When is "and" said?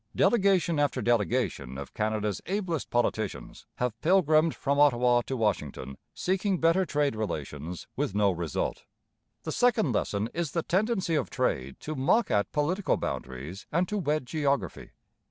13.71-13.87